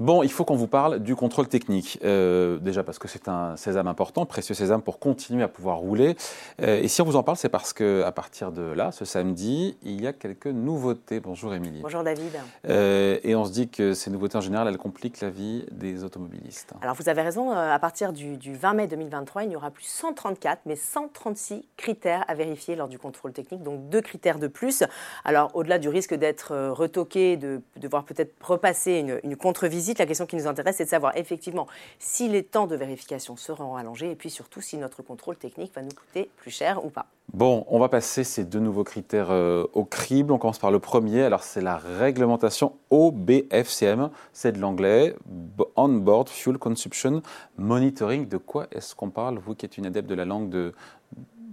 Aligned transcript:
Bon, 0.00 0.22
il 0.22 0.32
faut 0.32 0.46
qu'on 0.46 0.56
vous 0.56 0.66
parle 0.66 1.00
du 1.00 1.14
contrôle 1.14 1.46
technique. 1.46 1.98
Euh, 2.04 2.56
déjà 2.56 2.82
parce 2.82 2.98
que 2.98 3.06
c'est 3.06 3.28
un 3.28 3.54
sésame 3.58 3.86
important, 3.86 4.24
précieux 4.24 4.54
sésame 4.54 4.80
pour 4.80 4.98
continuer 4.98 5.42
à 5.42 5.48
pouvoir 5.48 5.76
rouler. 5.76 6.16
Euh, 6.62 6.80
et 6.80 6.88
si 6.88 7.02
on 7.02 7.04
vous 7.04 7.16
en 7.16 7.22
parle, 7.22 7.36
c'est 7.36 7.50
parce 7.50 7.74
qu'à 7.74 8.10
partir 8.10 8.50
de 8.50 8.62
là, 8.62 8.92
ce 8.92 9.04
samedi, 9.04 9.76
il 9.82 10.00
y 10.00 10.06
a 10.06 10.14
quelques 10.14 10.46
nouveautés. 10.46 11.20
Bonjour 11.20 11.52
Émilie. 11.52 11.82
Bonjour 11.82 12.02
David. 12.02 12.32
Euh, 12.66 13.18
et 13.22 13.34
on 13.34 13.44
se 13.44 13.52
dit 13.52 13.68
que 13.68 13.92
ces 13.92 14.10
nouveautés 14.10 14.38
en 14.38 14.40
général, 14.40 14.68
elles 14.68 14.78
compliquent 14.78 15.20
la 15.20 15.28
vie 15.28 15.66
des 15.70 16.02
automobilistes. 16.02 16.72
Alors 16.80 16.94
vous 16.94 17.10
avez 17.10 17.20
raison, 17.20 17.50
à 17.50 17.78
partir 17.78 18.14
du, 18.14 18.38
20 18.54 18.72
mai 18.72 18.86
2023, 18.86 19.42
il 19.42 19.50
n'y 19.50 19.56
aura 19.56 19.70
plus 19.70 19.84
134, 19.84 20.62
mais 20.64 20.76
136 20.76 21.62
critères 21.76 22.24
à 22.26 22.34
vérifier 22.34 22.74
lors 22.74 22.88
du 22.88 22.98
contrôle 22.98 23.34
technique, 23.34 23.62
donc 23.62 23.90
deux 23.90 24.00
critères 24.00 24.38
de 24.38 24.46
plus. 24.46 24.82
Alors 25.26 25.50
au-delà 25.52 25.78
du 25.78 25.90
risque 25.90 26.14
d'être 26.14 26.70
retoqué, 26.70 27.36
de, 27.36 27.60
devoir 27.76 28.04
peut-être 28.04 28.32
repasser 28.40 28.92
une, 28.92 29.20
une 29.24 29.36
contre-visite, 29.36 29.89
la 29.98 30.06
question 30.06 30.26
qui 30.26 30.36
nous 30.36 30.46
intéresse, 30.46 30.76
c'est 30.76 30.84
de 30.84 30.90
savoir 30.90 31.16
effectivement 31.16 31.66
si 31.98 32.28
les 32.28 32.42
temps 32.42 32.66
de 32.66 32.76
vérification 32.76 33.36
seront 33.36 33.76
allongés 33.76 34.10
et 34.10 34.14
puis 34.14 34.30
surtout 34.30 34.60
si 34.60 34.76
notre 34.76 35.02
contrôle 35.02 35.36
technique 35.36 35.74
va 35.74 35.82
nous 35.82 35.90
coûter 35.90 36.30
plus 36.36 36.50
cher 36.50 36.84
ou 36.84 36.90
pas. 36.90 37.06
Bon, 37.32 37.64
on 37.68 37.78
va 37.78 37.88
passer 37.88 38.24
ces 38.24 38.44
deux 38.44 38.58
nouveaux 38.58 38.82
critères 38.82 39.30
euh, 39.30 39.64
au 39.72 39.84
crible. 39.84 40.32
On 40.32 40.38
commence 40.38 40.58
par 40.58 40.72
le 40.72 40.80
premier. 40.80 41.22
Alors, 41.22 41.44
c'est 41.44 41.60
la 41.60 41.76
réglementation 41.76 42.72
OBFCM. 42.90 44.10
C'est 44.32 44.52
de 44.52 44.58
l'anglais. 44.58 45.14
On-Board 45.76 46.28
Fuel 46.28 46.58
Consumption 46.58 47.22
Monitoring. 47.56 48.26
De 48.26 48.36
quoi 48.36 48.66
est-ce 48.72 48.96
qu'on 48.96 49.10
parle, 49.10 49.38
vous 49.38 49.54
qui 49.54 49.64
êtes 49.64 49.78
une 49.78 49.86
adepte 49.86 50.10
de 50.10 50.16
la 50.16 50.24
langue 50.24 50.48
de, 50.48 50.74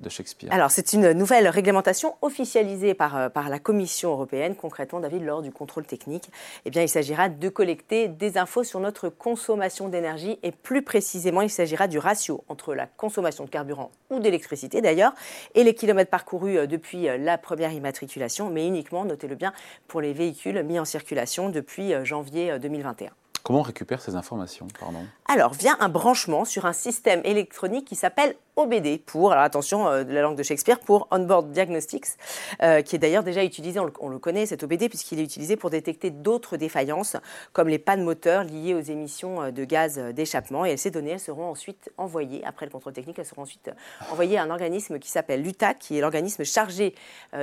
de 0.02 0.10
Shakespeare 0.10 0.52
Alors, 0.52 0.72
c'est 0.72 0.94
une 0.94 1.12
nouvelle 1.12 1.48
réglementation 1.48 2.16
officialisée 2.22 2.94
par, 2.94 3.18
euh, 3.18 3.30
par 3.30 3.50
la 3.50 3.60
Commission 3.60 4.12
européenne, 4.12 4.56
concrètement, 4.56 5.00
David, 5.00 5.24
lors 5.24 5.42
du 5.42 5.52
contrôle 5.52 5.86
technique. 5.86 6.30
Eh 6.66 6.70
bien, 6.70 6.82
il 6.82 6.90
s'agira 6.90 7.30
de 7.30 7.50
collecter 7.50 8.08
des 8.08 8.38
infos 8.38 8.64
sur 8.64 8.80
notre 8.80 9.10
consommation 9.10 9.90
d'énergie 9.90 10.40
et 10.44 10.52
plus 10.52 10.82
précisément, 10.82 11.42
il 11.42 11.50
s'agira 11.50 11.88
du 11.88 12.00
ratio 12.00 12.44
entre 12.48 12.74
la 12.74 12.86
consommation 12.86 13.46
de 13.46 13.50
carburant 13.50 13.92
ou 14.10 14.20
d'électricité 14.20 14.82
d'ailleurs 14.82 15.14
et 15.56 15.64
les 15.64 15.74
kilomètres 15.74 16.12
parcourus 16.12 16.58
euh, 16.58 16.68
depuis 16.68 17.08
euh, 17.08 17.18
la 17.18 17.38
première 17.38 17.72
immatriculation, 17.72 18.50
mais 18.50 18.68
uniquement, 18.68 19.06
notez-le 19.06 19.36
bien, 19.36 19.54
pour 19.88 20.02
les 20.02 20.14
véhicules 20.14 20.64
mis 20.64 20.80
en 20.80 20.86
circulation 20.86 21.50
depuis 21.50 21.94
janvier 22.04 22.58
2021. 22.60 23.12
Comment 23.48 23.60
on 23.60 23.64
récupère 23.64 24.02
ces 24.02 24.16
informations 24.16 24.68
Alors, 25.30 25.54
via 25.54 25.78
un 25.80 25.88
branchement 25.88 26.44
sur 26.44 26.66
un 26.66 26.74
système 26.74 27.22
électronique 27.24 27.86
qui 27.86 27.96
s'appelle 27.96 28.36
OBD 28.58 29.00
pour, 29.06 29.32
attention, 29.32 29.88
euh, 29.88 30.04
la 30.04 30.22
langue 30.22 30.36
de 30.36 30.44
Shakespeare, 30.44 30.80
pour 30.80 31.08
Onboard 31.12 31.52
Diagnostics, 31.52 32.08
euh, 32.62 32.82
qui 32.82 32.98
est 32.98 33.00
d'ailleurs 33.00 33.24
déjà 33.24 33.46
utilisé, 33.46 33.80
on 33.80 34.10
le, 34.10 34.20
connaît, 34.20 34.48
cet 34.48 34.64
OBD, 34.64 34.90
puisqu'il 34.90 35.20
est 35.20 35.24
utilisé 35.24 35.56
pour 35.56 35.70
détecter 35.70 36.10
d'autres 36.10 36.58
défaillances, 36.58 37.16
comme 37.54 37.70
les 37.70 37.78
pannes 37.80 38.04
moteurs 38.04 38.44
liées 38.44 38.74
aux 38.74 38.82
émissions 38.82 39.44
euh, 39.44 39.52
de 39.52 39.64
gaz 39.64 39.98
d'échappement. 39.98 40.66
Et 40.66 40.76
ces 40.76 40.92
données, 40.92 41.12
elles 41.12 41.20
seront 41.22 41.50
ensuite 41.50 41.90
envoyées, 41.98 42.44
après 42.44 42.66
le 42.66 42.72
contrôle 42.72 42.94
technique, 42.94 43.18
elles 43.18 43.26
seront 43.26 43.44
ensuite 43.44 43.70
envoyées 44.12 44.38
à 44.38 44.44
un 44.44 44.50
organisme 44.50 45.00
qui 45.00 45.10
s'appelle 45.10 45.42
l'UTAC, 45.42 45.80
qui 45.80 45.98
est 45.98 46.02
l'organisme 46.02 46.44
chargé 46.44 46.96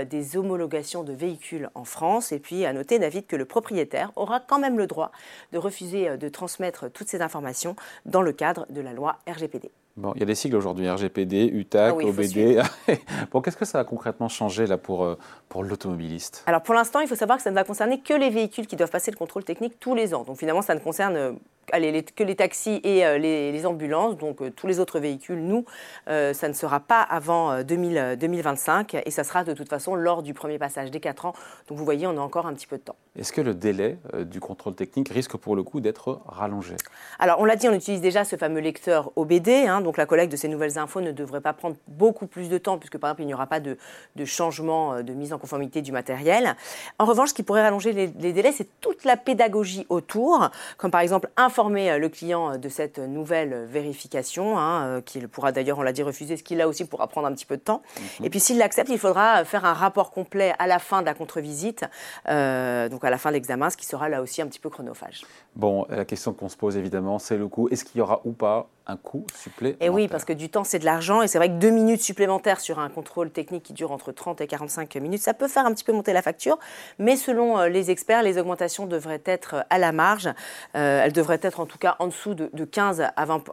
des 0.05 0.37
homologations 0.37 1.03
de 1.03 1.13
véhicules 1.15 1.71
en 1.75 1.85
France. 1.85 2.33
Et 2.33 2.41
puis, 2.41 2.67
à 2.67 2.73
noter, 2.73 2.99
David, 2.99 3.27
que 3.27 3.37
le 3.37 3.45
propriétaire 3.45 4.11
aura 4.17 4.41
quand 4.41 4.59
même 4.59 4.77
le 4.77 4.87
droit 4.87 5.13
de 5.53 5.59
refuser 5.59 5.94
de 5.95 6.29
transmettre 6.29 6.91
toutes 6.91 7.09
ces 7.09 7.23
informations 7.23 7.77
dans 8.05 8.23
le 8.23 8.33
cadre 8.33 8.67
de 8.71 8.81
la 8.81 8.93
loi 8.93 9.19
RGPD. 9.29 9.71
Bon, 9.97 10.13
il 10.17 10.21
y 10.21 10.23
a 10.25 10.27
des 10.27 10.35
sigles 10.35 10.57
aujourd'hui, 10.57 10.91
RGPD, 10.91 11.47
UTAC, 11.47 11.95
ah 11.97 12.05
OBD. 12.05 12.61
bon, 13.31 13.41
qu'est-ce 13.41 13.57
que 13.57 13.65
ça 13.65 13.79
va 13.79 13.85
concrètement 13.85 14.29
changer 14.29 14.67
là 14.67 14.77
pour, 14.77 15.05
euh, 15.05 15.17
pour 15.49 15.63
l'automobiliste? 15.63 16.43
Alors 16.47 16.63
pour 16.63 16.75
l'instant, 16.75 16.99
il 16.99 17.07
faut 17.07 17.15
savoir 17.15 17.39
que 17.39 17.45
ça 17.45 17.51
ne 17.51 17.55
va 17.55 17.63
concerner 17.63 18.01
que 18.01 18.13
les 18.13 18.29
véhicules 18.29 18.67
qui 18.67 18.75
doivent 18.75 18.91
passer 18.91 19.13
le 19.13 19.17
contrôle 19.17 19.45
technique 19.45 19.79
tous 19.79 19.95
les 19.95 20.13
ans. 20.13 20.25
Donc 20.25 20.37
finalement, 20.37 20.63
ça 20.63 20.75
ne 20.75 20.81
concerne 20.81 21.39
euh, 21.75 22.03
que 22.17 22.25
les 22.25 22.37
taxis 22.37 22.81
et 22.85 23.07
euh, 23.07 23.19
les, 23.19 23.67
ambulances, 23.67 24.17
donc 24.19 24.39
tous 24.55 24.67
les 24.67 24.81
autres 24.81 24.99
véhicules, 24.99 25.41
nous, 25.41 25.65
ça 26.07 26.49
ne 26.49 26.53
sera 26.53 26.81
pas 26.81 27.01
avant 27.01 27.63
2025 27.63 28.95
et 29.07 29.11
ça 29.11 29.25
sera 29.25 29.43
de 29.45 29.55
toute 29.55 29.71
façon 29.71 29.95
lors 29.95 30.23
du 30.23 30.35
premier 30.35 30.59
passage 30.59 30.91
des 30.91 31.01
4 31.01 31.27
ans. 31.27 31.33
Donc 31.69 31.79
vous 31.79 31.85
voyez, 31.85 32.07
on 32.07 32.19
a 32.19 32.21
encore 32.21 32.47
un 32.47 32.53
petit 32.53 32.67
peu 32.67 32.77
de 32.77 32.83
temps. 32.83 32.97
Est-ce 33.19 33.33
que 33.33 33.41
le 33.41 33.55
délai 33.55 33.97
du 34.27 34.41
contrôle 34.41 34.75
technique 34.75 35.09
risque 35.09 35.37
pour 35.37 35.57
le 35.57 35.63
coup 35.63 35.81
d'être 35.81 36.21
rallongé? 36.27 36.75
Alors 37.19 37.41
on 37.41 37.45
l'a 37.45 37.57
dit, 37.57 37.69
on 37.69 37.73
utilise 37.73 38.01
déjà 38.01 38.25
ce 38.25 38.37
fameux 38.37 38.61
lecteur 38.61 39.13
OBD. 39.17 39.49
Hein, 39.49 39.81
donc 39.81 39.97
la 39.97 40.07
collecte 40.07 40.33
de 40.33 40.37
ces 40.37 40.49
nouvelles 40.49 40.79
infos 40.79 41.01
ne 41.01 41.13
devrait 41.13 41.41
pas 41.41 41.53
prendre 41.53 41.77
beaucoup 41.89 42.27
plus 42.27 42.49
de 42.49 42.59
temps, 42.59 42.79
puisque 42.79 42.99
par 42.99 43.11
exemple, 43.11 43.23
il 43.23 43.27
n'y 43.27 43.35
aura 43.35 43.47
pas 43.47 43.61
de, 43.61 43.77
changement 44.25 44.95
euh, 44.95 45.03
de 45.03 45.13
mise 45.13 45.33
en 45.33 45.39
conformité 45.39 45.83
du 45.83 45.93
matériel. 45.93 46.57
En 46.99 47.05
revanche, 47.05 47.31
ce 47.31 47.35
qui 47.35 47.43
pourrait 47.43 47.63
rallonger 47.63 47.93
les, 47.93 48.09
délais, 48.09 48.53
c'est 48.53 48.69
toute 48.81 49.05
la 49.05 49.17
pédagogie 49.17 49.87
autour, 49.89 50.51
comme 50.77 50.91
par 50.91 51.01
exemple 51.01 51.29
informer 51.55 51.89
euh, 51.89 51.99
le 51.99 52.09
client 52.09 52.55
euh, 52.55 52.57
de 52.59 52.69
cette 52.69 52.99
nouvelle 52.99 53.65
vérification, 53.67 54.59
hein, 54.59 55.01
qu'il 55.03 55.29
pourra 55.29 55.53
d'ailleurs, 55.53 55.79
on 55.79 55.83
l'a 55.83 55.93
dit, 55.93 56.03
refuser, 56.03 56.37
ce 56.37 56.43
qui 56.43 56.57
là 56.57 56.67
aussi 56.67 56.85
pourra 56.85 57.07
prendre 57.07 57.29
un 57.29 57.33
petit 57.33 57.47
peu 57.47 57.57
de 57.57 57.63
temps. 57.63 57.81
Mhm. 58.19 58.27
Et 58.27 58.31
puis 58.31 58.41
s'il 58.41 58.59
l'accepte, 58.59 58.91
il 58.91 58.99
faudra 58.99 59.45
faire 59.45 59.65
un 59.65 59.73
rapport 59.73 60.11
complet 60.11 60.53
à 60.59 60.67
la 60.67 60.81
fin 60.81 61.01
de 61.01 61.07
la 61.07 61.15
contre-visite, 61.15 61.83
donc 62.27 63.05
à 63.05 63.11
la 63.11 63.19
fin 63.19 63.31
de 63.31 63.35
l'examen, 63.35 63.71
ce 63.71 63.77
qui 63.77 63.87
sera 63.87 64.09
là 64.09 64.21
aussi 64.21 64.43
un 64.43 64.47
petit 64.47 64.59
peu 64.59 64.69
chronophage. 64.69 65.23
Bon, 65.55 65.87
la 65.89 66.05
question 66.05 66.33
qu'on 66.33 66.49
se 66.49 66.57
pose 66.57 66.77
évidemment, 66.77 67.19
c'est 67.19 67.37
le 67.37 67.47
coût. 67.47 67.69
Est-ce 67.69 67.85
qu'il 67.85 67.99
y 67.99 68.01
aura 68.01 68.21
ou 68.25 68.33
pas 68.33 68.69
un 68.87 68.97
coût 68.97 69.27
supplémentaire 69.35 69.87
Et 69.87 69.91
oui, 69.91 70.09
parce 70.09 70.25
que 70.25 70.33
du 70.33 70.51
temps, 70.51 70.65
c'est 70.65 70.79
de 70.79 70.85
l'argent. 70.85 71.23
Et 71.23 71.29
c'est 71.29 71.39
vrai 71.39 71.49
que 71.49 71.55
deux 71.55 71.71
minutes 71.71 72.03
supplémentaires 72.03 72.61
sur 72.61 72.79
un 72.79 72.89
contrôle 72.89 73.31
technique 73.31 73.63
qui 73.63 73.73
dure 73.73 73.93
entre 73.93 74.13
30 74.13 74.41
et 74.41 74.47
45 74.47 74.95
minutes, 74.97 75.23
ça 75.23 75.35
peut 75.35 75.49
faire 75.49 75.67
un 75.67 75.73
petit 75.73 75.85
peu 75.85 75.93
monter 75.93 76.13
la 76.13 76.23
facture. 76.23 76.59
Mais 76.99 77.17
selon 77.17 77.59
euh, 77.59 77.69
les 77.69 77.91
experts, 77.91 78.23
les 78.23 78.39
augmentations 78.39 78.87
devraient 78.87 79.23
être 79.25 79.55
euh, 79.55 79.63
à 79.71 79.79
la 79.79 79.93
marge. 79.93 80.29
Euh, 80.77 81.03
elles 81.05 81.13
devraient 81.13 81.41
être 81.43 81.61
en 81.61 81.67
tout 81.67 81.79
cas 81.79 81.97
en 81.99 82.09
dessous 82.09 82.35
de, 82.35 82.65
15 82.65 83.03
à 83.15 83.25
20, 83.25 83.45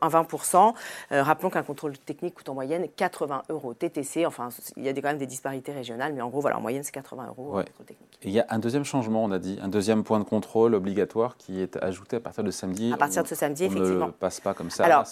rappelons 1.11 1.49
qu'un 1.49 1.63
contrôle 1.63 1.97
technique 1.97 2.35
coûte 2.35 2.49
en 2.49 2.53
moyenne 2.53 2.87
80 2.95 3.43
euros 3.49 3.73
TTC. 3.73 4.25
Enfin, 4.25 4.49
il 4.77 4.83
y 4.83 4.89
a 4.89 4.93
quand 4.93 5.03
même 5.03 5.17
des 5.17 5.27
disparités 5.27 5.71
régionales, 5.71 6.13
mais 6.13 6.21
en 6.21 6.29
gros, 6.29 6.41
voilà, 6.41 6.57
en 6.57 6.61
moyenne, 6.61 6.83
c'est 6.83 6.91
80 6.91 7.27
euros 7.27 7.55
ouais. 7.55 7.65
contrôle 7.65 7.85
technique. 7.85 8.19
Et 8.23 8.27
il 8.27 8.33
y 8.33 8.39
a 8.39 8.45
un 8.49 8.59
deuxième 8.59 8.85
changement, 8.85 9.23
on 9.23 9.31
a 9.31 9.39
dit, 9.39 9.59
un 9.61 9.67
deuxième 9.67 10.03
point 10.03 10.19
de 10.19 10.23
contrôle 10.23 10.75
obligatoire 10.75 11.37
qui 11.37 11.61
est 11.61 11.77
ajouté 11.77 12.17
à 12.17 12.19
partir 12.19 12.43
de 12.43 12.51
samedi. 12.51 12.91
À 12.93 12.97
partir 12.97 13.23
de 13.23 13.27
ce 13.27 13.35
samedi, 13.35 13.65
effectivement. 13.65 14.05
On 14.05 14.07
ne 14.07 14.11
passe 14.11 14.39
pas 14.39 14.53
comme 14.53 14.69
ça. 14.69 14.85
Alors, 14.85 15.05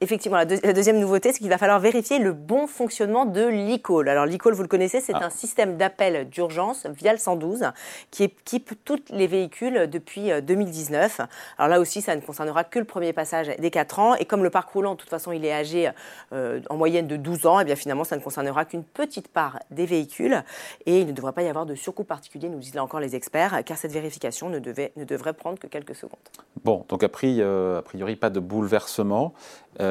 effectivement, 0.00 0.36
la, 0.36 0.44
deuxième 0.44 0.98
nouveauté, 0.98 1.32
c'est 1.32 1.38
qu'il 1.38 1.48
va 1.48 1.58
falloir 1.58 1.80
vérifier 1.80 2.18
le 2.18 2.32
bon 2.32 2.66
fonctionnement 2.66 3.24
de 3.24 3.42
l'e-call. 3.42 4.08
Alors 4.08 4.26
l'e-call, 4.26 4.54
vous 4.54 4.62
le 4.62 4.68
connaissez, 4.68 5.00
c'est 5.00 5.14
ah. 5.14 5.26
un 5.26 5.30
système 5.30 5.76
d'appel 5.76 6.28
d'urgence 6.28 6.86
via 6.86 7.12
le 7.12 7.18
112 7.18 7.64
qui 8.10 8.24
équipe 8.24 8.72
tous 8.84 9.02
les 9.10 9.26
véhicules 9.26 9.88
depuis 9.88 10.30
2019. 10.42 11.20
Euh, 11.20 11.24
Alors 11.58 11.68
là 11.68 11.80
aussi, 11.80 12.02
ça 12.02 12.14
ne 12.14 12.20
concernera 12.20 12.64
que 12.64 12.78
le 12.78 12.84
premier 12.84 13.12
passage 13.12 13.48
des 13.58 13.70
4 13.70 13.98
ans. 13.98 14.14
Et 14.16 14.24
comme 14.24 14.42
le 14.42 14.50
parc 14.50 14.70
roulant, 14.70 14.92
de 14.92 14.98
toute 14.98 15.10
façon, 15.10 15.32
il 15.32 15.44
est 15.44 15.52
âgé 15.52 15.90
euh, 16.32 16.60
en 16.70 16.76
moyenne 16.76 17.06
de 17.06 17.16
12 17.16 17.46
ans, 17.46 17.58
et 17.58 17.62
eh 17.62 17.64
bien 17.64 17.76
finalement, 17.76 18.04
ça 18.04 18.16
ne 18.16 18.22
concernera 18.22 18.64
qu'une 18.64 18.84
petite 18.84 19.28
part 19.28 19.58
des 19.70 19.86
véhicules. 19.86 20.42
Et 20.86 21.00
il 21.00 21.06
ne 21.06 21.12
devrait 21.12 21.32
pas 21.32 21.42
y 21.42 21.48
avoir 21.48 21.66
de 21.66 21.74
surcoût 21.74 22.04
particulier, 22.04 22.48
nous 22.48 22.58
disent 22.58 22.74
là 22.74 22.82
encore 22.82 23.00
les 23.00 23.16
experts, 23.16 23.62
car 23.64 23.76
cette 23.76 23.92
vérification 23.92 24.48
ne, 24.48 24.58
devait, 24.58 24.92
ne 24.96 25.04
devrait 25.04 25.32
prendre 25.32 25.58
que 25.58 25.66
quelques 25.66 25.94
secondes. 25.94 26.18
Bon, 26.64 26.84
donc 26.88 27.02
a 27.02 27.08
priori, 27.08 27.40
euh, 27.40 27.78
a 27.78 27.82
priori 27.82 28.16
pas 28.16 28.30
de 28.30 28.40
bouleversement. 28.40 29.34
Euh, 29.80 29.85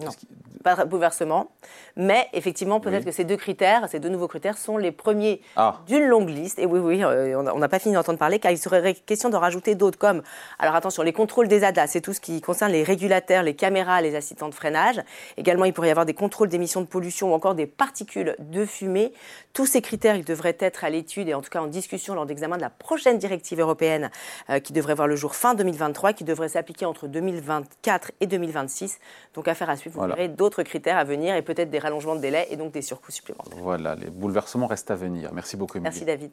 non, 0.00 0.10
pas 0.62 0.76
de 0.76 0.84
bouleversement. 0.84 1.50
Mais 1.96 2.28
effectivement, 2.32 2.80
peut-être 2.80 3.04
que 3.04 3.10
ces 3.10 3.24
deux 3.24 3.36
critères, 3.36 3.88
ces 3.88 4.00
deux 4.00 4.08
nouveaux 4.08 4.28
critères, 4.28 4.56
sont 4.56 4.76
les 4.76 4.92
premiers 4.92 5.40
ah. 5.56 5.80
d'une 5.86 6.04
longue 6.04 6.28
liste. 6.28 6.58
Et 6.58 6.66
oui, 6.66 6.78
oui, 6.78 7.02
euh, 7.02 7.36
on 7.36 7.58
n'a 7.58 7.68
pas 7.68 7.78
fini 7.78 7.94
d'entendre 7.94 8.18
parler, 8.18 8.38
car 8.38 8.52
il 8.52 8.58
serait 8.58 8.94
question 8.94 9.30
d'en 9.30 9.40
rajouter 9.40 9.74
d'autres, 9.74 9.98
comme, 9.98 10.22
alors 10.58 10.74
attention, 10.74 11.02
les 11.02 11.12
contrôles 11.12 11.48
des 11.48 11.64
ADA, 11.64 11.86
c'est 11.86 12.00
tout 12.00 12.12
ce 12.12 12.20
qui 12.20 12.40
concerne 12.40 12.72
les 12.72 12.82
régulateurs, 12.82 13.42
les 13.42 13.54
caméras, 13.54 14.00
les 14.00 14.14
assistants 14.14 14.48
de 14.48 14.54
freinage. 14.54 15.00
Également, 15.36 15.64
il 15.64 15.72
pourrait 15.72 15.88
y 15.88 15.90
avoir 15.90 16.06
des 16.06 16.14
contrôles 16.14 16.48
d'émissions 16.48 16.80
de 16.80 16.86
pollution 16.86 17.32
ou 17.32 17.34
encore 17.34 17.54
des 17.54 17.66
particules 17.66 18.36
de 18.38 18.64
fumée. 18.64 19.12
Tous 19.52 19.66
ces 19.66 19.82
critères, 19.82 20.16
ils 20.16 20.24
devraient 20.24 20.56
être 20.60 20.84
à 20.84 20.90
l'étude 20.90 21.28
et 21.28 21.34
en 21.34 21.42
tout 21.42 21.50
cas 21.50 21.60
en 21.60 21.66
discussion 21.66 22.14
lors 22.14 22.26
d'examen 22.26 22.56
de 22.56 22.62
la 22.62 22.70
prochaine 22.70 23.18
directive 23.18 23.60
européenne 23.60 24.10
euh, 24.50 24.60
qui 24.60 24.72
devrait 24.72 24.94
voir 24.94 25.08
le 25.08 25.16
jour 25.16 25.34
fin 25.34 25.54
2023, 25.54 26.12
qui 26.12 26.24
devrait 26.24 26.48
s'appliquer 26.48 26.86
entre 26.86 27.08
2024 27.08 28.12
et 28.20 28.26
2026. 28.26 28.98
Donc 29.34 29.48
affaire 29.48 29.70
à 29.70 29.76
suivre, 29.76 30.00
vous 30.00 30.06
verrez 30.06 30.28
d'autres 30.28 30.62
critères 30.62 30.98
à 30.98 31.04
venir 31.04 31.34
et 31.34 31.42
peut-être 31.42 31.70
des 31.70 31.78
rallongements 31.78 32.16
de 32.16 32.20
délai 32.20 32.46
et 32.50 32.56
donc 32.56 32.72
des 32.72 32.82
surcoûts 32.82 33.12
supplémentaires. 33.12 33.58
Voilà, 33.58 33.94
les 33.94 34.10
bouleversements 34.10 34.66
restent 34.66 34.90
à 34.90 34.96
venir. 34.96 35.32
Merci 35.32 35.56
beaucoup, 35.56 35.78
Emilie. 35.78 35.90
Merci, 35.90 36.04
David. 36.04 36.32